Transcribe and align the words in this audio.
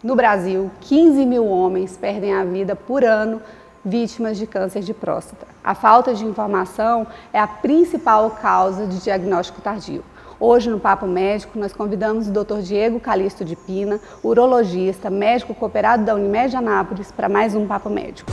No 0.00 0.14
Brasil, 0.14 0.70
15 0.82 1.26
mil 1.26 1.44
homens 1.48 1.96
perdem 1.96 2.32
a 2.32 2.44
vida 2.44 2.76
por 2.76 3.02
ano 3.04 3.42
vítimas 3.84 4.38
de 4.38 4.46
câncer 4.46 4.80
de 4.80 4.94
próstata. 4.94 5.44
A 5.64 5.74
falta 5.74 6.14
de 6.14 6.24
informação 6.24 7.04
é 7.32 7.40
a 7.40 7.48
principal 7.48 8.30
causa 8.30 8.86
de 8.86 9.00
diagnóstico 9.00 9.60
tardio. 9.60 10.04
Hoje, 10.38 10.70
no 10.70 10.78
Papo 10.78 11.04
Médico, 11.04 11.58
nós 11.58 11.72
convidamos 11.72 12.28
o 12.28 12.30
Dr. 12.30 12.60
Diego 12.60 13.00
Calisto 13.00 13.44
de 13.44 13.56
Pina, 13.56 13.98
urologista, 14.22 15.10
médico 15.10 15.52
cooperado 15.52 16.04
da 16.04 16.14
Unimed 16.14 16.54
Anápolis, 16.54 17.10
para 17.10 17.28
mais 17.28 17.56
um 17.56 17.66
Papo 17.66 17.90
Médico. 17.90 18.30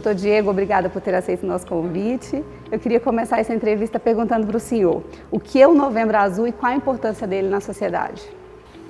Doutor 0.00 0.14
Diego, 0.14 0.48
obrigada 0.48 0.88
por 0.88 1.02
ter 1.02 1.14
aceito 1.14 1.42
o 1.42 1.46
nosso 1.46 1.66
convite. 1.66 2.42
Eu 2.72 2.78
queria 2.78 2.98
começar 2.98 3.38
essa 3.38 3.52
entrevista 3.52 4.00
perguntando 4.00 4.46
para 4.46 4.56
o 4.56 4.60
senhor 4.60 5.02
o 5.30 5.38
que 5.38 5.60
é 5.60 5.68
o 5.68 5.74
Novembro 5.74 6.16
Azul 6.16 6.48
e 6.48 6.52
qual 6.52 6.72
a 6.72 6.74
importância 6.74 7.26
dele 7.26 7.50
na 7.50 7.60
sociedade. 7.60 8.22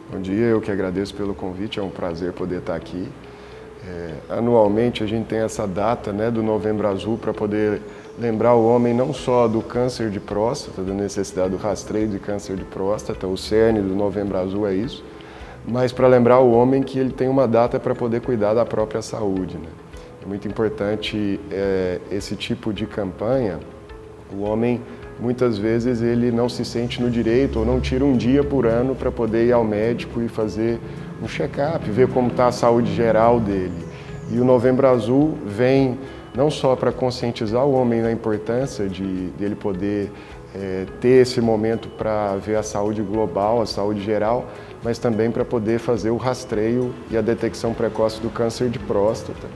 Bom 0.09 0.21
dia, 0.21 0.47
eu 0.47 0.61
que 0.61 0.71
agradeço 0.71 1.13
pelo 1.17 1.35
convite, 1.35 1.81
é 1.81 1.83
um 1.83 1.91
prazer 1.91 2.33
poder 2.33 2.59
estar 2.59 2.77
aqui. 2.77 3.09
É, 3.85 4.37
anualmente 4.37 5.03
a 5.03 5.07
gente 5.07 5.27
tem 5.27 5.41
essa 5.41 5.67
data 5.67 6.13
né, 6.13 6.31
do 6.31 6.45
Novembro 6.45 6.87
Azul 6.87 7.19
para 7.19 7.35
poder 7.35 7.83
lembrar 8.17 8.55
o 8.55 8.65
homem 8.65 8.95
não 8.95 9.13
só 9.13 9.49
do 9.49 9.61
câncer 9.61 10.11
de 10.11 10.21
próstata, 10.21 10.81
da 10.81 10.95
necessidade 10.95 11.51
do 11.51 11.57
rastreio 11.57 12.07
de 12.07 12.21
câncer 12.21 12.55
de 12.55 12.65
próstata, 12.65 13.27
o 13.27 13.37
cerne 13.37 13.81
do 13.81 13.97
Novembro 13.97 14.39
Azul 14.39 14.65
é 14.65 14.75
isso, 14.75 15.05
mas 15.67 15.91
para 15.91 16.07
lembrar 16.07 16.39
o 16.39 16.53
homem 16.53 16.85
que 16.85 17.01
ele 17.01 17.11
tem 17.11 17.27
uma 17.27 17.49
data 17.49 17.81
para 17.81 17.97
poder 17.97 18.21
cuidar 18.21 18.55
da 18.55 18.65
própria 18.65 19.03
saúde. 19.03 19.57
Né? 19.57 19.90
É 20.23 20.27
muito 20.27 20.47
importante 20.47 21.41
é, 21.51 21.99
esse 22.11 22.37
tipo 22.37 22.75
de 22.75 22.87
campanha. 22.87 23.59
O 24.31 24.43
homem, 24.43 24.83
muitas 25.19 25.57
vezes, 25.57 26.03
ele 26.03 26.31
não 26.31 26.47
se 26.47 26.63
sente 26.63 27.01
no 27.01 27.11
direito 27.11 27.61
ou 27.61 27.65
não 27.65 27.81
tira 27.81 28.05
um 28.05 28.15
dia 28.15 28.45
por 28.45 28.67
ano 28.67 28.95
para 28.95 29.11
poder 29.11 29.47
ir 29.47 29.53
ao 29.53 29.65
médico 29.65 30.21
e 30.21 30.29
fazer 30.29 30.79
um 31.23 31.27
check-up, 31.27 31.89
ver 31.91 32.07
como 32.09 32.29
está 32.29 32.49
a 32.49 32.53
saúde 32.53 32.95
geral 32.95 33.41
dele. 33.41 33.73
E 34.31 34.39
o 34.39 34.45
Novembro 34.45 34.87
Azul 34.87 35.39
vem 35.47 35.99
não 36.37 36.51
só 36.51 36.77
para 36.77 36.93
conscientizar 36.93 37.65
o 37.65 37.73
homem 37.73 38.03
da 38.03 38.13
importância 38.13 38.89
de 38.89 39.31
dele 39.39 39.55
poder 39.55 40.13
é, 40.55 40.85
ter 41.01 41.23
esse 41.23 41.41
momento 41.41 41.89
para 41.89 42.37
ver 42.37 42.57
a 42.57 42.63
saúde 42.63 43.01
global, 43.01 43.63
a 43.63 43.67
saúde 43.67 44.03
geral, 44.03 44.47
mas 44.85 44.99
também 44.99 45.31
para 45.31 45.47
poder 45.47 45.79
fazer 45.79 46.11
o 46.11 46.17
rastreio 46.19 46.95
e 47.11 47.17
a 47.17 47.23
detecção 47.23 47.73
precoce 47.73 48.21
do 48.21 48.29
câncer 48.29 48.69
de 48.69 48.79
próstata 48.79 49.49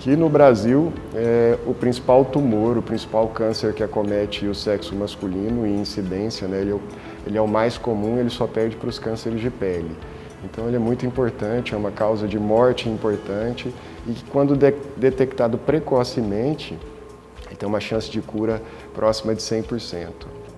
que 0.00 0.16
no 0.16 0.30
Brasil 0.30 0.92
é 1.14 1.58
o 1.66 1.74
principal 1.74 2.24
tumor, 2.24 2.78
o 2.78 2.82
principal 2.82 3.28
câncer 3.28 3.74
que 3.74 3.82
acomete 3.82 4.46
o 4.46 4.54
sexo 4.54 4.94
masculino 4.96 5.66
e 5.66 5.70
incidência, 5.70 6.48
né, 6.48 6.62
ele, 6.62 6.70
é 6.70 6.74
o, 6.74 6.80
ele 7.26 7.38
é 7.38 7.40
o 7.40 7.46
mais 7.46 7.76
comum, 7.76 8.18
ele 8.18 8.30
só 8.30 8.46
perde 8.46 8.76
para 8.76 8.88
os 8.88 8.98
cânceres 8.98 9.40
de 9.40 9.50
pele. 9.50 9.94
Então 10.42 10.66
ele 10.66 10.76
é 10.76 10.78
muito 10.78 11.04
importante, 11.04 11.74
é 11.74 11.76
uma 11.76 11.90
causa 11.90 12.26
de 12.26 12.38
morte 12.38 12.88
importante 12.88 13.72
e 14.06 14.12
que 14.12 14.24
quando 14.30 14.56
de, 14.56 14.72
detectado 14.96 15.58
precocemente, 15.58 16.78
ele 17.46 17.56
tem 17.56 17.68
uma 17.68 17.80
chance 17.80 18.10
de 18.10 18.22
cura 18.22 18.62
próxima 18.94 19.34
de 19.34 19.42
100%. 19.42 20.08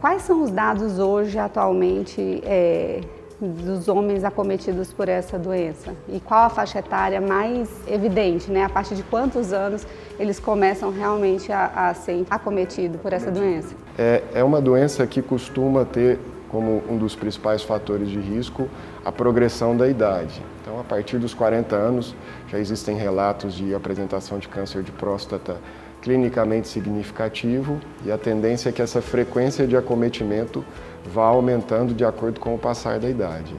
Quais 0.01 0.23
são 0.23 0.45
os 0.45 0.53
dados 0.53 1.01
hoje, 1.01 1.37
atualmente, 1.37 2.41
é 2.45 3.01
dos 3.47 3.89
homens 3.89 4.25
acometidos 4.25 4.93
por 4.93 5.09
essa 5.09 5.39
doença? 5.39 5.95
E 6.09 6.21
qual 6.21 6.45
a 6.45 6.49
faixa 6.49 6.79
etária 6.79 7.21
mais 7.21 7.69
evidente, 7.89 8.51
né? 8.51 8.65
A 8.65 8.69
partir 8.69 8.95
de 8.95 9.03
quantos 9.03 9.53
anos 9.53 9.87
eles 10.19 10.39
começam 10.39 10.91
realmente 10.91 11.51
a, 11.51 11.89
a 11.89 11.95
ser 11.95 12.25
acometidos 12.31 13.01
por 13.01 13.13
essa 13.13 13.31
doença? 13.31 13.75
É, 13.99 14.23
é 14.35 14.45
uma 14.45 14.61
doença 14.61 15.07
que 15.07 15.21
costuma 15.21 15.85
ter 15.85 16.19
como 16.49 16.83
um 16.89 16.99
dos 16.99 17.17
principais 17.17 17.63
fatores 17.63 18.09
de 18.09 18.21
risco 18.21 18.69
a 19.05 19.11
progressão 19.11 19.77
da 19.77 19.89
idade. 19.89 20.43
Então, 20.61 20.79
a 20.79 20.85
partir 20.85 21.19
dos 21.19 21.35
40 21.35 21.75
anos, 21.75 22.15
já 22.49 22.59
existem 22.59 22.97
relatos 22.97 23.55
de 23.55 23.75
apresentação 23.75 24.39
de 24.39 24.47
câncer 24.49 24.83
de 24.83 24.93
próstata 24.93 25.57
clinicamente 26.03 26.69
significativo 26.69 27.81
e 28.05 28.11
a 28.11 28.19
tendência 28.19 28.69
é 28.69 28.73
que 28.73 28.83
essa 28.83 29.01
frequência 29.01 29.67
de 29.67 29.77
acometimento 29.77 30.65
vá 31.07 31.27
aumentando 31.27 31.95
de 31.95 32.05
acordo 32.05 32.39
com 32.41 32.55
o 32.55 32.59
passar 32.59 32.99
da 32.99 33.09
idade. 33.09 33.55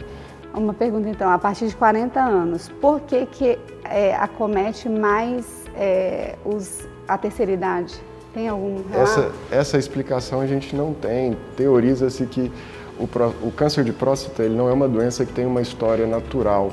Uma 0.54 0.74
pergunta 0.74 1.10
então, 1.10 1.30
a 1.32 1.40
partir 1.40 1.68
de 1.68 1.76
40 1.76 2.20
anos, 2.20 2.70
por 2.80 3.00
que, 3.02 3.26
que 3.26 3.58
é, 3.86 4.16
acomete 4.16 4.88
mais 4.88 5.64
é, 5.76 6.36
os, 6.46 6.88
a 7.08 7.18
terceira 7.18 7.52
idade? 7.52 8.00
Tem 8.34 8.48
algum 8.48 8.78
essa, 8.94 9.32
essa 9.52 9.78
explicação 9.78 10.42
a 10.42 10.48
gente 10.48 10.76
não 10.76 10.94
tem. 10.94 11.38
Teoriza-se 11.56 12.26
que 12.26 12.52
o, 13.00 13.08
o 13.48 13.52
câncer 13.52 13.84
de 13.84 13.94
próstata 13.94 14.44
ele 14.44 14.56
não 14.56 14.70
é 14.70 14.74
uma 14.74 14.88
doença 14.88 15.26
que 15.26 15.34
tem 15.34 15.46
uma 15.46 15.62
história 15.62 16.06
natural. 16.06 16.72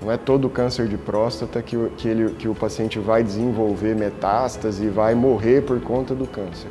Não 0.00 0.12
é 0.12 0.16
todo 0.16 0.48
câncer 0.48 0.86
de 0.86 0.96
próstata 0.96 1.60
que, 1.60 1.76
que, 1.96 2.08
ele, 2.08 2.30
que 2.34 2.48
o 2.48 2.54
paciente 2.54 2.98
vai 2.98 3.22
desenvolver 3.22 3.96
metástase 3.96 4.84
e 4.84 4.88
vai 4.88 5.14
morrer 5.14 5.62
por 5.62 5.80
conta 5.80 6.14
do 6.14 6.26
câncer. 6.26 6.68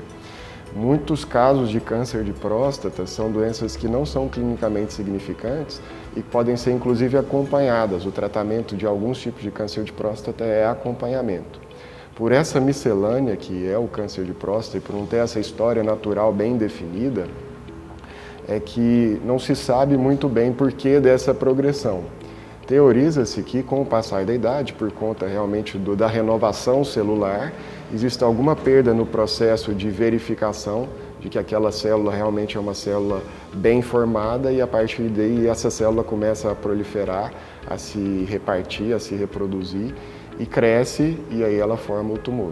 Muitos 0.73 1.25
casos 1.25 1.69
de 1.69 1.79
câncer 1.79 2.23
de 2.23 2.31
próstata 2.31 3.05
são 3.05 3.31
doenças 3.31 3.75
que 3.75 3.87
não 3.87 4.05
são 4.05 4.29
clinicamente 4.29 4.93
significantes 4.93 5.81
e 6.15 6.21
podem 6.21 6.55
ser 6.55 6.71
inclusive 6.71 7.17
acompanhadas. 7.17 8.05
O 8.05 8.11
tratamento 8.11 8.75
de 8.75 8.85
alguns 8.85 9.19
tipos 9.19 9.41
de 9.41 9.51
câncer 9.51 9.83
de 9.83 9.91
próstata 9.91 10.43
é 10.43 10.67
acompanhamento. 10.67 11.59
Por 12.15 12.31
essa 12.31 12.59
miscelânea 12.59 13.35
que 13.35 13.67
é 13.67 13.77
o 13.77 13.87
câncer 13.87 14.23
de 14.23 14.33
próstata 14.33 14.77
e 14.77 14.81
por 14.81 14.95
não 14.95 15.05
ter 15.05 15.17
essa 15.17 15.39
história 15.39 15.83
natural 15.83 16.31
bem 16.31 16.57
definida, 16.57 17.27
é 18.47 18.59
que 18.59 19.21
não 19.25 19.37
se 19.37 19.55
sabe 19.55 19.97
muito 19.97 20.29
bem 20.29 20.53
por 20.53 20.71
que 20.71 20.99
dessa 20.99 21.33
progressão. 21.33 22.03
Teoriza-se 22.67 23.41
que 23.43 23.63
com 23.63 23.81
o 23.81 23.85
passar 23.85 24.25
da 24.25 24.33
idade, 24.33 24.73
por 24.73 24.91
conta 24.91 25.25
realmente 25.25 25.77
do, 25.77 25.95
da 25.95 26.05
renovação 26.05 26.83
celular, 26.83 27.53
existe 27.93 28.21
alguma 28.21 28.57
perda 28.57 28.93
no 28.93 29.05
processo 29.05 29.73
de 29.73 29.89
verificação 29.89 30.89
de 31.21 31.29
que 31.29 31.39
aquela 31.39 31.71
célula 31.71 32.13
realmente 32.13 32.57
é 32.57 32.59
uma 32.59 32.73
célula 32.73 33.23
bem 33.53 33.81
formada 33.81 34.51
e 34.51 34.61
a 34.61 34.67
partir 34.67 35.03
daí 35.03 35.47
essa 35.47 35.71
célula 35.71 36.03
começa 36.03 36.51
a 36.51 36.55
proliferar, 36.55 37.31
a 37.65 37.77
se 37.77 38.25
repartir, 38.29 38.93
a 38.93 38.99
se 38.99 39.15
reproduzir 39.15 39.95
e 40.37 40.45
cresce 40.45 41.17
e 41.31 41.45
aí 41.45 41.57
ela 41.57 41.77
forma 41.77 42.13
o 42.13 42.17
tumor. 42.17 42.51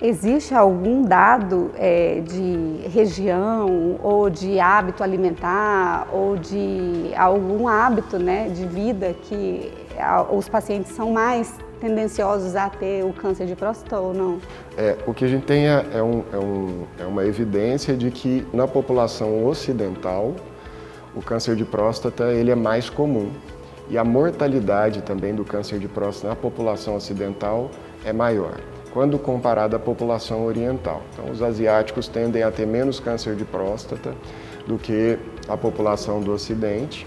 Existe 0.00 0.54
algum 0.54 1.02
dado 1.02 1.70
é, 1.74 2.20
de 2.20 2.86
região 2.88 3.98
ou 4.02 4.28
de 4.28 4.60
hábito 4.60 5.02
alimentar 5.02 6.06
ou 6.12 6.36
de 6.36 7.12
algum 7.16 7.66
hábito 7.66 8.18
né, 8.18 8.50
de 8.50 8.66
vida 8.66 9.14
que 9.22 9.72
os 10.30 10.46
pacientes 10.50 10.92
são 10.92 11.12
mais 11.12 11.54
tendenciosos 11.80 12.54
a 12.54 12.68
ter 12.68 13.06
o 13.06 13.12
câncer 13.14 13.46
de 13.46 13.56
próstata 13.56 13.98
ou 13.98 14.12
não? 14.12 14.38
É, 14.76 14.98
o 15.06 15.14
que 15.14 15.24
a 15.24 15.28
gente 15.28 15.46
tem 15.46 15.66
é, 15.66 15.86
é, 15.94 16.02
um, 16.02 16.22
é, 16.30 16.36
um, 16.36 16.84
é 17.00 17.06
uma 17.06 17.24
evidência 17.24 17.96
de 17.96 18.10
que 18.10 18.46
na 18.52 18.68
população 18.68 19.46
ocidental 19.46 20.34
o 21.14 21.22
câncer 21.22 21.56
de 21.56 21.64
próstata 21.64 22.24
ele 22.34 22.50
é 22.50 22.54
mais 22.54 22.90
comum 22.90 23.30
e 23.88 23.96
a 23.96 24.04
mortalidade 24.04 25.00
também 25.00 25.34
do 25.34 25.44
câncer 25.44 25.78
de 25.78 25.88
próstata 25.88 26.28
na 26.28 26.36
população 26.36 26.96
ocidental 26.96 27.70
é 28.04 28.12
maior 28.12 28.60
quando 28.96 29.18
comparado 29.18 29.76
à 29.76 29.78
população 29.78 30.46
oriental. 30.46 31.02
Então, 31.12 31.30
os 31.30 31.42
asiáticos 31.42 32.08
tendem 32.08 32.42
a 32.42 32.50
ter 32.50 32.66
menos 32.66 32.98
câncer 32.98 33.36
de 33.36 33.44
próstata 33.44 34.14
do 34.66 34.78
que 34.78 35.18
a 35.46 35.54
população 35.54 36.18
do 36.18 36.32
Ocidente. 36.32 37.06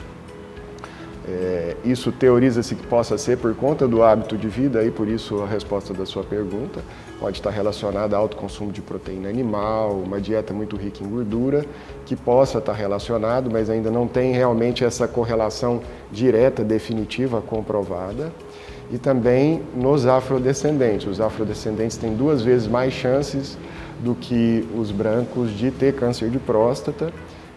É, 1.28 1.76
isso 1.84 2.12
teoriza-se 2.12 2.76
que 2.76 2.86
possa 2.86 3.18
ser 3.18 3.40
por 3.40 3.56
conta 3.56 3.88
do 3.88 4.04
hábito 4.04 4.38
de 4.38 4.48
vida, 4.48 4.84
e 4.84 4.92
por 4.92 5.08
isso 5.08 5.42
a 5.42 5.48
resposta 5.48 5.92
da 5.92 6.06
sua 6.06 6.24
pergunta 6.24 6.82
pode 7.20 7.40
estar 7.40 7.50
relacionada 7.50 8.16
ao 8.16 8.22
alto 8.22 8.38
consumo 8.38 8.72
de 8.72 8.84
proteína 8.84 9.28
animal, 9.28 9.94
uma 9.94 10.22
dieta 10.22 10.54
muito 10.54 10.76
rica 10.76 11.04
em 11.04 11.10
gordura, 11.10 11.66
que 12.06 12.16
possa 12.16 12.60
estar 12.60 12.74
relacionado, 12.74 13.50
mas 13.50 13.68
ainda 13.68 13.90
não 13.90 14.08
tem 14.08 14.32
realmente 14.32 14.86
essa 14.86 15.08
correlação 15.08 15.82
direta, 16.12 16.64
definitiva, 16.64 17.42
comprovada 17.42 18.32
e 18.92 18.98
também 18.98 19.62
nos 19.76 20.06
afrodescendentes. 20.06 21.08
Os 21.08 21.22
afrodescendentes 21.22 21.98
têm 21.98 22.16
duas 22.16 22.42
vezes 22.42 22.68
mais 22.68 22.94
chances 22.94 23.58
do 24.00 24.16
que 24.16 24.68
os 24.76 24.92
brancos 24.92 25.52
de 25.52 25.72
ter 25.72 25.94
câncer 25.94 26.30
de 26.30 26.40
próstata 26.40 27.12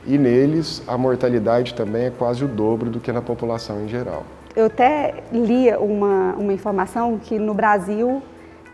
e 0.06 0.19
neles 0.19 0.82
a 0.87 0.99
mortalidade 0.99 1.75
também 1.75 2.06
é 2.06 2.11
quase 2.11 2.44
o 2.44 2.49
dobro 2.49 2.90
do 2.90 2.99
que 2.99 3.12
na 3.12 3.23
população 3.23 3.84
em 3.84 3.88
geral. 3.88 4.25
Eu 4.55 4.67
até 4.67 5.23
li 5.32 5.70
uma, 5.76 6.34
uma 6.34 6.52
informação 6.52 7.19
que 7.19 7.38
no 7.38 7.55
Brasil 7.55 8.20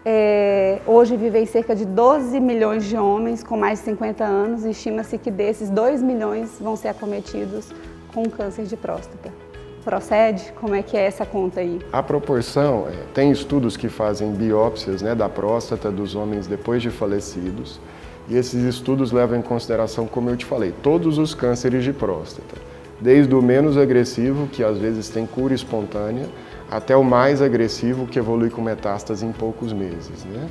é, 0.05 0.79
hoje 0.87 1.17
vivem 1.17 1.45
cerca 1.45 1.77
de 1.77 1.85
12 1.85 2.41
milhões 2.41 2.85
de 2.85 2.97
homens 2.97 3.45
com 3.45 3.57
mais 3.57 3.79
de 3.81 3.85
50 3.85 4.25
anos 4.25 4.65
e 4.65 4.71
estima-se 4.71 5.19
que 5.19 5.31
desses 5.31 5.71
2 5.71 6.03
milhões 6.03 6.59
vão 6.59 6.75
ser 6.77 6.89
acometidos 6.89 7.71
com 8.13 8.29
câncer 8.29 8.65
de 8.65 8.77
próstata. 8.77 9.31
Procede? 9.79 10.53
Como 10.61 10.75
é 10.75 10.83
que 10.83 10.97
é 10.97 11.05
essa 11.05 11.25
conta 11.25 11.61
aí? 11.61 11.81
A 11.93 12.03
proporção, 12.03 12.87
é, 12.89 12.95
tem 13.15 13.31
estudos 13.31 13.77
que 13.77 13.89
fazem 13.89 14.33
biópsias 14.33 15.03
né, 15.03 15.15
da 15.15 15.29
próstata 15.29 15.91
dos 15.91 16.15
homens 16.15 16.47
depois 16.47 16.83
de 16.83 16.91
falecidos, 16.91 17.81
e 18.29 18.37
esses 18.37 18.63
estudos 18.63 19.11
levam 19.11 19.39
em 19.39 19.43
consideração, 19.43 20.07
como 20.07 20.29
eu 20.29 20.37
te 20.37 20.45
falei, 20.45 20.75
todos 20.83 21.17
os 21.17 21.35
cânceres 21.35 21.83
de 21.83 21.93
próstata, 21.93 22.57
desde 23.01 23.35
o 23.35 23.41
menos 23.41 23.77
agressivo, 23.77 24.47
que 24.49 24.63
às 24.63 24.77
vezes 24.77 25.09
tem 25.09 25.25
cura 25.27 25.55
espontânea, 25.55 26.27
até 26.71 26.95
o 26.95 27.03
mais 27.03 27.41
agressivo, 27.41 28.07
que 28.07 28.19
evolui 28.19 28.51
com 28.51 28.61
metástase 28.61 29.25
em 29.25 29.33
poucos 29.33 29.73
meses. 29.73 30.25
Né? 30.25 30.49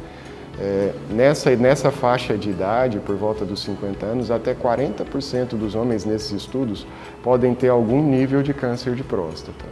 É, 0.60 0.92
nessa, 1.12 1.56
nessa 1.56 1.92
faixa 1.92 2.36
de 2.36 2.50
idade, 2.50 3.00
por 3.00 3.16
volta 3.16 3.46
dos 3.46 3.62
50 3.62 4.06
anos, 4.06 4.32
até 4.32 4.56
40% 4.56 5.50
dos 5.50 5.76
homens 5.76 6.04
nesses 6.04 6.32
estudos 6.32 6.88
podem 7.24 7.54
ter 7.54 7.70
algum 7.70 8.02
nível 8.02 8.42
de 8.42 8.54
câncer 8.54 8.96
de 8.96 9.04
próstata. 9.04 9.66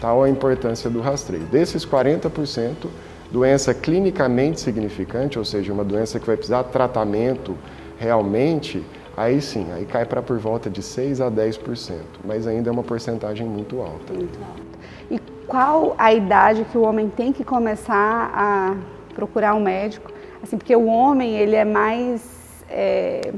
Tal 0.00 0.22
a 0.22 0.30
importância 0.30 0.88
do 0.88 1.00
rastreio. 1.00 1.44
Desses 1.44 1.84
40%, 1.84 2.88
doença 3.30 3.74
clinicamente 3.74 4.60
significante, 4.60 5.38
ou 5.38 5.44
seja, 5.44 5.74
uma 5.74 5.84
doença 5.84 6.18
que 6.18 6.26
vai 6.26 6.36
precisar 6.36 6.62
de 6.62 6.70
tratamento 6.70 7.54
realmente, 7.98 8.82
aí 9.14 9.42
sim, 9.42 9.66
aí 9.74 9.84
cai 9.84 10.06
para 10.06 10.22
por 10.22 10.38
volta 10.38 10.70
de 10.70 10.82
6 10.82 11.20
a 11.20 11.30
10%, 11.30 11.98
mas 12.24 12.46
ainda 12.46 12.70
é 12.70 12.72
uma 12.72 12.82
porcentagem 12.82 13.46
muito 13.46 13.80
alta. 13.82 14.14
Muito 14.14 14.38
alta. 14.38 14.62
E 15.10 15.20
qual 15.46 15.94
a 15.98 16.14
idade 16.14 16.64
que 16.72 16.78
o 16.78 16.80
homem 16.80 17.10
tem 17.10 17.30
que 17.30 17.44
começar 17.44 18.32
a 18.34 18.74
procurar 19.14 19.54
um 19.54 19.60
médico? 19.60 20.10
Assim, 20.42 20.56
porque 20.56 20.74
o 20.74 20.86
homem 20.86 21.36
ele 21.36 21.54
é 21.54 21.64
mais 21.64 22.22
é, 22.68 23.32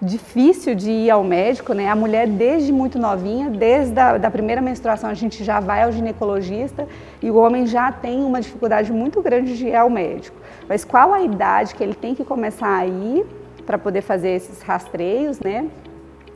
difícil 0.00 0.74
de 0.74 0.90
ir 0.90 1.10
ao 1.10 1.24
médico, 1.24 1.72
né? 1.72 1.88
A 1.88 1.96
mulher 1.96 2.28
desde 2.28 2.72
muito 2.72 2.98
novinha, 2.98 3.48
desde 3.48 3.98
a 3.98 4.18
da 4.18 4.30
primeira 4.30 4.60
menstruação 4.60 5.08
a 5.08 5.14
gente 5.14 5.42
já 5.42 5.58
vai 5.60 5.82
ao 5.82 5.92
ginecologista 5.92 6.86
e 7.22 7.30
o 7.30 7.36
homem 7.36 7.66
já 7.66 7.90
tem 7.90 8.22
uma 8.22 8.40
dificuldade 8.40 8.92
muito 8.92 9.22
grande 9.22 9.56
de 9.56 9.68
ir 9.68 9.74
ao 9.74 9.88
médico. 9.88 10.36
Mas 10.68 10.84
qual 10.84 11.14
a 11.14 11.22
idade 11.22 11.74
que 11.74 11.82
ele 11.82 11.94
tem 11.94 12.14
que 12.14 12.24
começar 12.24 12.76
a 12.76 12.86
ir 12.86 13.24
para 13.64 13.78
poder 13.78 14.02
fazer 14.02 14.30
esses 14.30 14.60
rastreios, 14.60 15.40
né? 15.40 15.68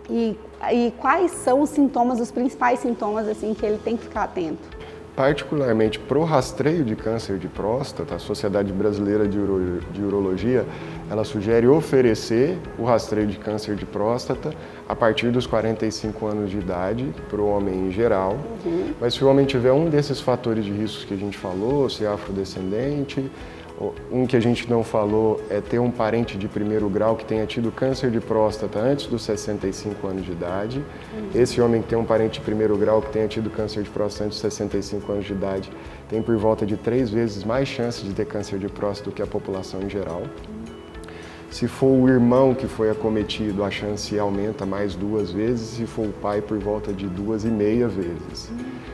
E, 0.09 0.37
e 0.73 0.93
quais 0.99 1.31
são 1.31 1.61
os 1.61 1.71
sintomas, 1.71 2.19
os 2.19 2.33
principais 2.33 2.81
sintomas 2.81 3.29
assim 3.29 3.55
que 3.55 3.65
ele 3.65 3.79
tem 3.79 3.97
que 3.97 4.05
ficar 4.05 4.25
atento? 4.25 4.80
Particularmente 5.21 5.99
para 5.99 6.19
o 6.19 6.25
rastreio 6.25 6.83
de 6.83 6.97
câncer 6.97 7.37
de 7.37 7.47
próstata, 7.47 8.15
a 8.15 8.19
Sociedade 8.19 8.73
Brasileira 8.73 9.29
de, 9.29 9.39
Uro, 9.39 9.81
de, 9.93 10.03
Urologia, 10.03 10.65
ela 11.11 11.25
sugere 11.25 11.67
oferecer 11.67 12.57
o 12.79 12.85
rastreio 12.85 13.27
de 13.27 13.37
câncer 13.37 13.77
de 13.77 13.85
próstata 13.85 14.51
a 14.89 14.97
partir 14.97 15.31
dos 15.31 15.47
45 15.47 16.27
anos 16.27 16.51
de 16.51 16.57
idade 16.57 17.07
para 17.29 17.39
o 17.39 17.47
homem 17.47 17.89
em 17.89 17.93
geral. 17.93 18.39
Uhum. 18.65 18.95
Mas 18.99 19.13
se 19.13 19.23
o 19.23 19.29
homem 19.29 19.45
tiver 19.45 19.73
um 19.73 19.91
desses 19.91 20.23
fatores 20.23 20.65
de 20.65 20.73
risco 20.73 21.07
que 21.07 21.13
a 21.13 21.19
gente 21.19 21.37
falou, 21.37 21.91
se 21.91 22.03
é 22.03 22.09
afrodescendente, 22.09 23.31
um 24.13 24.27
que 24.27 24.37
a 24.37 24.41
gente 24.41 24.69
não 24.69 24.85
falou 24.85 25.41
é 25.49 25.61
ter 25.61 25.79
um 25.79 25.91
parente 25.91 26.37
de 26.37 26.47
primeiro 26.47 26.89
grau 26.91 27.17
que 27.17 27.25
tenha 27.25 27.47
tido 27.47 27.73
câncer 27.73 28.11
de 28.11 28.21
próstata 28.21 28.79
antes 28.79 29.07
dos 29.07 29.23
65 29.23 30.07
anos 30.07 30.27
de 30.27 30.33
idade. 30.33 30.85
Esse 31.35 31.61
homem 31.61 31.81
que 31.81 31.89
tem 31.89 31.99
um 31.99 32.05
parente 32.05 32.39
de 32.39 32.45
primeiro 32.45 32.77
grau 32.77 33.01
que 33.01 33.11
tenha 33.11 33.27
tido 33.27 33.49
câncer 33.49 33.83
de 33.83 33.89
próstata 33.89 34.27
antes 34.27 34.41
dos 34.41 34.53
65 34.53 35.13
anos 35.13 35.25
de 35.25 35.33
idade 35.33 35.71
tem 36.09 36.21
por 36.21 36.37
volta 36.37 36.67
de 36.67 36.77
três 36.77 37.09
vezes 37.09 37.43
mais 37.43 37.69
chance 37.69 38.05
de 38.05 38.13
ter 38.13 38.27
câncer 38.27 38.59
de 38.59 38.69
próstata 38.69 39.11
do 39.11 39.15
que 39.15 39.23
a 39.23 39.27
população 39.27 39.81
em 39.81 39.89
geral. 39.89 40.23
Se 41.51 41.67
for 41.67 41.89
o 41.89 42.09
irmão 42.09 42.55
que 42.55 42.69
foi 42.69 42.91
acometido, 42.91 43.65
a 43.65 43.71
chance 43.71 44.17
aumenta 44.17 44.65
mais 44.65 44.95
duas 44.95 45.33
vezes, 45.33 45.71
se 45.71 45.85
for 45.85 46.07
o 46.07 46.13
pai, 46.13 46.41
por 46.41 46.57
volta 46.59 46.93
de 46.93 47.09
duas 47.09 47.45
e 47.45 47.49
meia 47.49 47.89
vezes. 47.89 48.49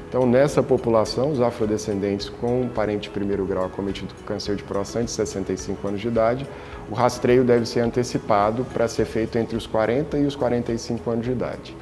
Então, 0.09 0.27
nessa 0.27 0.63
população, 0.63 1.31
os 1.31 1.41
afrodescendentes 1.41 2.31
com 2.31 2.63
um 2.63 2.69
parente 2.69 3.11
primeiro 3.11 3.45
grau 3.45 3.67
acometido 3.67 4.15
com 4.15 4.23
câncer 4.23 4.57
de 4.57 4.63
próstata 4.63 5.05
de 5.05 5.11
65 5.11 5.87
anos 5.87 6.01
de 6.01 6.09
idade, 6.09 6.47
o 6.91 6.95
rastreio 6.95 7.45
deve 7.45 7.67
ser 7.67 7.81
antecipado 7.81 8.65
para 8.73 8.89
ser 8.89 9.05
feito 9.05 9.37
entre 9.37 9.55
os 9.55 9.67
40 9.67 10.17
e 10.17 10.25
os 10.25 10.35
45 10.35 11.11
anos 11.11 11.27
de 11.27 11.33
idade. 11.33 11.77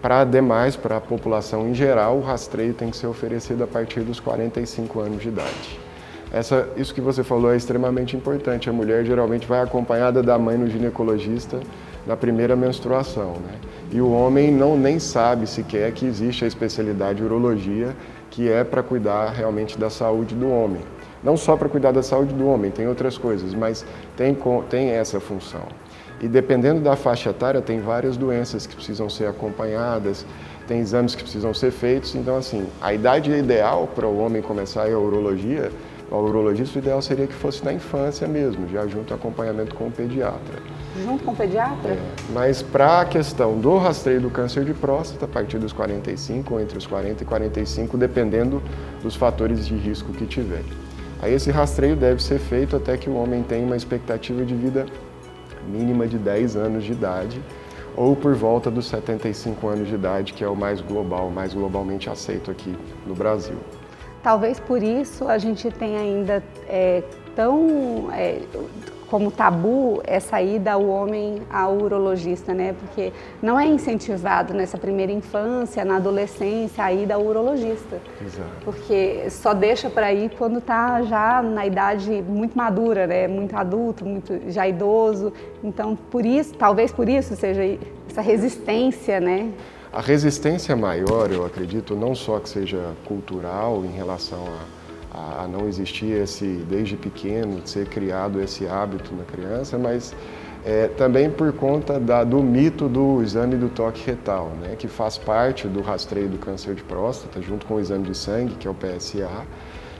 Para 0.00 0.24
demais, 0.24 0.76
para 0.76 0.98
a 0.98 1.00
população 1.00 1.68
em 1.68 1.74
geral, 1.74 2.18
o 2.18 2.22
rastreio 2.22 2.74
tem 2.74 2.90
que 2.90 2.96
ser 2.96 3.08
oferecido 3.08 3.64
a 3.64 3.66
partir 3.66 4.00
dos 4.00 4.20
45 4.20 5.00
anos 5.00 5.20
de 5.20 5.28
idade. 5.28 5.91
Essa, 6.32 6.66
isso 6.78 6.94
que 6.94 7.00
você 7.00 7.22
falou 7.22 7.52
é 7.52 7.56
extremamente 7.56 8.16
importante. 8.16 8.70
A 8.70 8.72
mulher 8.72 9.04
geralmente 9.04 9.46
vai 9.46 9.60
acompanhada 9.60 10.22
da 10.22 10.38
mãe 10.38 10.56
no 10.56 10.66
ginecologista 10.66 11.60
na 12.06 12.16
primeira 12.16 12.56
menstruação, 12.56 13.34
né? 13.34 13.54
E 13.92 14.00
o 14.00 14.10
homem 14.10 14.50
não 14.50 14.76
nem 14.76 14.98
sabe 14.98 15.46
sequer 15.46 15.92
que 15.92 16.06
existe 16.06 16.42
a 16.44 16.48
especialidade 16.48 17.22
urologia, 17.22 17.94
que 18.30 18.50
é 18.50 18.64
para 18.64 18.82
cuidar 18.82 19.28
realmente 19.28 19.78
da 19.78 19.90
saúde 19.90 20.34
do 20.34 20.50
homem. 20.50 20.80
Não 21.22 21.36
só 21.36 21.54
para 21.54 21.68
cuidar 21.68 21.92
da 21.92 22.02
saúde 22.02 22.32
do 22.32 22.46
homem, 22.46 22.70
tem 22.70 22.88
outras 22.88 23.18
coisas, 23.18 23.52
mas 23.52 23.84
tem, 24.16 24.34
tem 24.70 24.88
essa 24.88 25.20
função. 25.20 25.68
E 26.18 26.26
dependendo 26.26 26.80
da 26.80 26.96
faixa 26.96 27.28
etária, 27.28 27.60
tem 27.60 27.80
várias 27.80 28.16
doenças 28.16 28.66
que 28.66 28.74
precisam 28.74 29.10
ser 29.10 29.26
acompanhadas, 29.28 30.24
tem 30.66 30.80
exames 30.80 31.14
que 31.14 31.22
precisam 31.22 31.52
ser 31.52 31.70
feitos. 31.70 32.14
Então, 32.14 32.38
assim, 32.38 32.66
a 32.80 32.94
idade 32.94 33.30
ideal 33.30 33.86
para 33.94 34.06
o 34.06 34.18
homem 34.18 34.40
começar 34.40 34.90
a 34.90 34.98
urologia 34.98 35.70
ao 36.12 36.24
urologista, 36.24 36.78
o 36.78 36.82
ideal 36.82 37.00
seria 37.00 37.26
que 37.26 37.32
fosse 37.32 37.64
na 37.64 37.72
infância 37.72 38.28
mesmo, 38.28 38.68
já 38.68 38.86
junto 38.86 39.14
ao 39.14 39.18
acompanhamento 39.18 39.74
com 39.74 39.86
o 39.86 39.90
pediatra. 39.90 40.58
Junto 41.02 41.24
com 41.24 41.30
o 41.30 41.36
pediatra? 41.36 41.92
É, 41.92 41.98
mas 42.34 42.60
para 42.60 43.00
a 43.00 43.04
questão 43.06 43.58
do 43.58 43.78
rastreio 43.78 44.20
do 44.20 44.28
câncer 44.28 44.64
de 44.64 44.74
próstata, 44.74 45.24
a 45.24 45.28
partir 45.28 45.58
dos 45.58 45.72
45, 45.72 46.52
ou 46.52 46.60
entre 46.60 46.76
os 46.76 46.86
40 46.86 47.22
e 47.22 47.26
45, 47.26 47.96
dependendo 47.96 48.62
dos 49.02 49.16
fatores 49.16 49.66
de 49.66 49.74
risco 49.74 50.12
que 50.12 50.26
tiver. 50.26 50.62
Aí 51.22 51.32
esse 51.32 51.50
rastreio 51.50 51.96
deve 51.96 52.22
ser 52.22 52.38
feito 52.38 52.76
até 52.76 52.98
que 52.98 53.08
o 53.08 53.14
homem 53.14 53.42
tenha 53.42 53.64
uma 53.64 53.76
expectativa 53.76 54.44
de 54.44 54.54
vida 54.54 54.84
mínima 55.66 56.06
de 56.06 56.18
10 56.18 56.56
anos 56.56 56.84
de 56.84 56.92
idade, 56.92 57.40
ou 57.96 58.14
por 58.14 58.34
volta 58.34 58.70
dos 58.70 58.86
75 58.86 59.66
anos 59.68 59.88
de 59.88 59.94
idade, 59.94 60.32
que 60.32 60.44
é 60.44 60.48
o 60.48 60.56
mais 60.56 60.80
global, 60.80 61.30
mais 61.30 61.54
globalmente 61.54 62.10
aceito 62.10 62.50
aqui 62.50 62.76
no 63.06 63.14
Brasil. 63.14 63.56
Talvez 64.22 64.60
por 64.60 64.82
isso 64.82 65.28
a 65.28 65.38
gente 65.38 65.70
tenha 65.70 66.00
ainda 66.00 66.42
é, 66.68 67.02
tão 67.34 68.08
é, 68.12 68.40
como 69.12 69.30
tabu 69.30 70.00
essa 70.04 70.40
ida 70.40 70.78
o 70.78 70.88
homem 70.88 71.42
ao 71.52 71.76
urologista, 71.76 72.54
né? 72.54 72.74
Porque 72.80 73.12
não 73.42 73.60
é 73.60 73.66
incentivado 73.66 74.54
nessa 74.54 74.78
primeira 74.78 75.12
infância, 75.12 75.84
na 75.84 75.96
adolescência, 75.96 76.82
a 76.82 76.90
ida 76.90 77.14
ao 77.14 77.22
urologista. 77.22 78.00
Exato. 78.24 78.48
Porque 78.64 79.28
só 79.28 79.52
deixa 79.52 79.90
para 79.90 80.14
ir 80.14 80.30
quando 80.38 80.60
está 80.60 81.02
já 81.02 81.42
na 81.42 81.66
idade 81.66 82.24
muito 82.26 82.56
madura, 82.56 83.06
né? 83.06 83.28
Muito 83.28 83.54
adulto, 83.54 84.02
muito 84.02 84.50
já 84.50 84.66
idoso. 84.66 85.30
Então, 85.62 85.94
por 85.94 86.24
isso, 86.24 86.54
talvez 86.54 86.90
por 86.90 87.06
isso 87.06 87.36
seja 87.36 87.62
essa 88.08 88.22
resistência, 88.22 89.20
né? 89.20 89.52
A 89.92 90.00
resistência 90.00 90.74
maior, 90.74 91.30
eu 91.30 91.44
acredito, 91.44 91.94
não 91.94 92.14
só 92.14 92.38
que 92.38 92.48
seja 92.48 92.94
cultural 93.04 93.84
em 93.84 93.94
relação 93.94 94.42
a, 95.12 95.42
a, 95.42 95.46
não 95.46 95.68
existir 95.68 96.12
esse, 96.12 96.46
desde 96.66 96.96
pequeno, 96.96 97.60
de 97.60 97.68
ser 97.68 97.86
criado 97.86 98.40
esse 98.40 98.66
hábito 98.66 99.14
na 99.14 99.24
criança, 99.24 99.76
mas 99.76 100.14
é, 100.64 100.86
também 100.88 101.28
por 101.30 101.52
conta 101.52 102.00
da, 102.00 102.24
do 102.24 102.42
mito 102.42 102.88
do 102.88 103.22
exame 103.22 103.54
do 103.54 103.68
toque 103.68 104.02
retal, 104.06 104.52
né, 104.62 104.76
que 104.78 104.88
faz 104.88 105.18
parte 105.18 105.68
do 105.68 105.82
rastreio 105.82 106.30
do 106.30 106.38
câncer 106.38 106.74
de 106.74 106.82
próstata, 106.82 107.42
junto 107.42 107.66
com 107.66 107.74
o 107.74 107.80
exame 107.80 108.06
de 108.06 108.16
sangue, 108.16 108.54
que 108.54 108.66
é 108.66 108.70
o 108.70 108.74
PSA, 108.74 109.28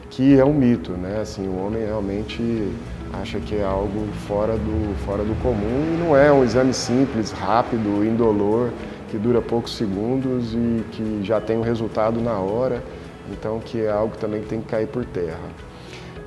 que 0.09 0.39
é 0.39 0.45
um 0.45 0.55
mito, 0.55 0.93
né? 0.93 1.21
Assim, 1.21 1.49
o 1.49 1.67
homem 1.67 1.85
realmente 1.85 2.71
acha 3.13 3.41
que 3.41 3.57
é 3.57 3.65
algo 3.65 4.07
fora 4.27 4.57
do, 4.57 4.95
fora 5.07 5.23
do 5.23 5.35
comum 5.43 5.95
e 5.95 6.03
não 6.03 6.17
é 6.17 6.31
um 6.31 6.45
exame 6.45 6.73
simples, 6.73 7.31
rápido, 7.31 8.05
indolor 8.05 8.71
que 9.12 9.19
dura 9.19 9.42
poucos 9.42 9.76
segundos 9.76 10.54
e 10.54 10.83
que 10.92 11.21
já 11.23 11.38
tem 11.38 11.59
um 11.59 11.61
resultado 11.61 12.19
na 12.19 12.38
hora, 12.38 12.83
então 13.31 13.61
que 13.61 13.83
é 13.83 13.90
algo 13.90 14.16
também 14.16 14.40
que 14.40 14.49
tem 14.49 14.62
que 14.62 14.69
cair 14.69 14.88
por 14.88 15.04
terra. 15.04 15.50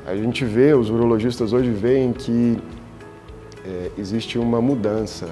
A 0.06 0.16
gente 0.16 0.46
vê, 0.46 0.72
os 0.76 0.92
urologistas 0.92 1.52
hoje 1.52 1.72
veem 1.72 2.14
que 2.14 2.60
é, 3.66 3.90
existe 3.98 4.38
uma 4.38 4.62
mudança. 4.62 5.28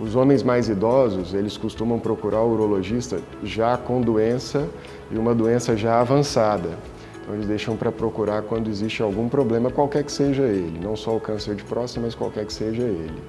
Os 0.00 0.16
homens 0.16 0.42
mais 0.42 0.70
idosos, 0.70 1.34
eles 1.34 1.58
costumam 1.58 1.98
procurar 1.98 2.40
o 2.40 2.50
urologista 2.54 3.20
já 3.44 3.76
com 3.76 4.00
doença 4.00 4.66
e 5.10 5.18
uma 5.18 5.34
doença 5.34 5.76
já 5.76 6.00
avançada. 6.00 6.70
Então 7.20 7.34
eles 7.34 7.46
deixam 7.46 7.76
para 7.76 7.92
procurar 7.92 8.40
quando 8.40 8.70
existe 8.70 9.02
algum 9.02 9.28
problema, 9.28 9.70
qualquer 9.70 10.02
que 10.02 10.10
seja 10.10 10.44
ele, 10.44 10.80
não 10.82 10.96
só 10.96 11.14
o 11.14 11.20
câncer 11.20 11.54
de 11.54 11.62
próstata, 11.62 12.06
mas 12.06 12.14
qualquer 12.14 12.46
que 12.46 12.54
seja 12.54 12.84
ele. 12.84 13.20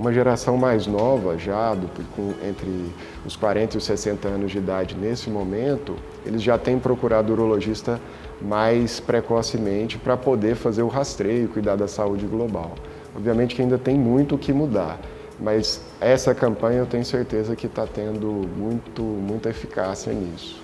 Uma 0.00 0.14
geração 0.14 0.56
mais 0.56 0.86
nova, 0.86 1.36
já 1.36 1.74
do, 1.74 1.86
com, 2.16 2.32
entre 2.42 2.90
os 3.26 3.36
40 3.36 3.76
e 3.76 3.76
os 3.76 3.84
60 3.84 4.28
anos 4.28 4.50
de 4.50 4.56
idade 4.56 4.96
nesse 4.96 5.28
momento, 5.28 5.94
eles 6.24 6.42
já 6.42 6.56
têm 6.56 6.78
procurado 6.78 7.34
urologista 7.34 8.00
mais 8.40 8.98
precocemente 8.98 9.98
para 9.98 10.16
poder 10.16 10.54
fazer 10.54 10.80
o 10.80 10.88
rastreio 10.88 11.44
e 11.44 11.48
cuidar 11.48 11.76
da 11.76 11.86
saúde 11.86 12.24
global. 12.24 12.76
Obviamente 13.14 13.54
que 13.54 13.60
ainda 13.60 13.76
tem 13.76 13.98
muito 13.98 14.36
o 14.36 14.38
que 14.38 14.54
mudar, 14.54 14.98
mas 15.38 15.84
essa 16.00 16.34
campanha 16.34 16.78
eu 16.78 16.86
tenho 16.86 17.04
certeza 17.04 17.54
que 17.54 17.66
está 17.66 17.86
tendo 17.86 18.48
muito, 18.56 19.02
muita 19.02 19.50
eficácia 19.50 20.14
nisso. 20.14 20.62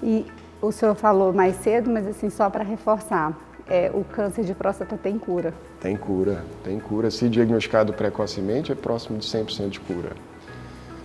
E 0.00 0.24
o 0.62 0.70
senhor 0.70 0.94
falou 0.94 1.32
mais 1.32 1.56
cedo, 1.56 1.90
mas 1.90 2.06
assim, 2.06 2.30
só 2.30 2.48
para 2.48 2.62
reforçar, 2.62 3.36
é, 3.68 3.90
o 3.92 4.04
câncer 4.04 4.44
de 4.44 4.54
próstata 4.54 4.96
tem 4.96 5.18
cura? 5.18 5.52
Tem 5.80 5.96
cura, 5.96 6.44
tem 6.62 6.78
cura. 6.78 7.10
Se 7.10 7.28
diagnosticado 7.28 7.92
precocemente, 7.92 8.72
é 8.72 8.74
próximo 8.74 9.18
de 9.18 9.26
100% 9.26 9.70
de 9.70 9.80
cura. 9.80 10.10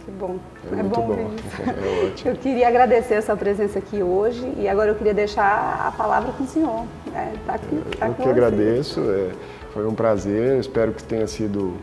Que 0.05 0.11
bom. 0.11 0.37
É, 0.71 0.79
é 0.79 0.83
muito 0.83 1.01
bom. 1.01 1.07
bom. 1.07 1.31
É 1.61 2.07
ótimo. 2.07 2.31
Eu 2.31 2.35
queria 2.35 2.67
agradecer 2.67 3.15
a 3.15 3.21
sua 3.21 3.35
presença 3.35 3.79
aqui 3.79 4.01
hoje 4.01 4.51
e 4.57 4.67
agora 4.67 4.91
eu 4.91 4.95
queria 4.95 5.13
deixar 5.13 5.87
a 5.87 5.91
palavra 5.91 6.31
com 6.33 6.43
o 6.43 6.47
senhor. 6.47 6.85
É, 7.15 7.33
tá 7.45 7.59
com, 7.59 7.81
tá 7.97 8.07
eu 8.07 8.13
que 8.15 8.29
agradeço, 8.29 8.99
é, 8.99 9.31
foi 9.73 9.87
um 9.87 9.93
prazer, 9.93 10.59
espero 10.59 10.91
que 10.91 11.03
tenha 11.03 11.27
sido 11.27 11.75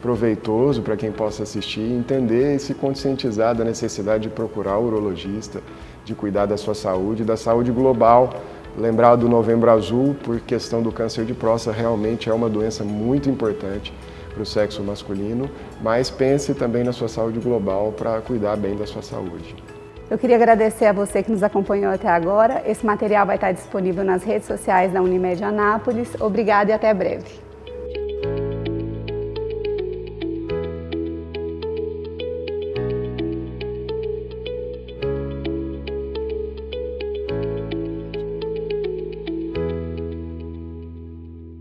proveitoso 0.00 0.82
para 0.82 0.96
quem 0.96 1.12
possa 1.12 1.44
assistir, 1.44 1.80
entender 1.80 2.56
e 2.56 2.58
se 2.58 2.74
conscientizar 2.74 3.54
da 3.54 3.64
necessidade 3.64 4.24
de 4.24 4.28
procurar 4.28 4.78
o 4.78 4.86
urologista, 4.86 5.60
de 6.04 6.14
cuidar 6.14 6.46
da 6.46 6.56
sua 6.56 6.74
saúde, 6.74 7.24
da 7.24 7.36
saúde 7.36 7.70
global. 7.70 8.34
Lembrar 8.76 9.16
do 9.16 9.28
Novembro 9.28 9.70
Azul, 9.70 10.16
por 10.24 10.40
questão 10.40 10.82
do 10.82 10.90
câncer 10.90 11.24
de 11.26 11.34
próstata, 11.34 11.76
realmente 11.76 12.30
é 12.30 12.32
uma 12.32 12.48
doença 12.48 12.82
muito 12.82 13.28
importante 13.28 13.92
para 14.32 14.42
o 14.42 14.46
sexo 14.46 14.82
masculino, 14.82 15.50
mas 15.82 16.10
pense 16.10 16.54
também 16.54 16.82
na 16.82 16.92
sua 16.92 17.08
saúde 17.08 17.38
global 17.38 17.92
para 17.92 18.20
cuidar 18.22 18.56
bem 18.56 18.74
da 18.74 18.86
sua 18.86 19.02
saúde. 19.02 19.54
Eu 20.10 20.18
queria 20.18 20.36
agradecer 20.36 20.86
a 20.86 20.92
você 20.92 21.22
que 21.22 21.30
nos 21.30 21.42
acompanhou 21.42 21.92
até 21.92 22.08
agora. 22.08 22.62
Esse 22.66 22.84
material 22.84 23.26
vai 23.26 23.36
estar 23.36 23.52
disponível 23.52 24.04
nas 24.04 24.22
redes 24.22 24.46
sociais 24.46 24.92
da 24.92 25.00
Unimed 25.00 25.42
Anápolis. 25.42 26.08
Obrigada 26.20 26.70
e 26.70 26.74
até 26.74 26.92
breve. 26.92 27.51